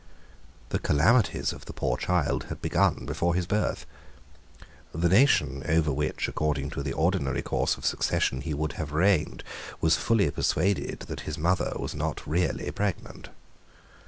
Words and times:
The 0.69 0.79
calamities 0.79 1.53
of 1.53 1.65
the 1.65 1.73
poor 1.73 1.95
child 1.95 2.45
had 2.45 2.59
begun 2.59 3.05
before 3.05 3.35
his 3.35 3.45
birth. 3.45 3.85
The 4.95 5.07
nation 5.07 5.63
over 5.69 5.93
which, 5.93 6.27
according 6.27 6.71
to 6.71 6.81
the 6.81 6.91
ordinary 6.91 7.43
course 7.43 7.77
of 7.77 7.85
succession, 7.85 8.41
he 8.41 8.55
would 8.55 8.73
have 8.81 8.93
reigned, 8.93 9.43
was 9.79 9.97
fully 9.97 10.31
persuaded 10.31 11.01
that 11.01 11.19
his 11.29 11.37
mother 11.37 11.73
was 11.77 11.93
not 11.93 12.25
really 12.27 12.71
pregnant. 12.71 13.29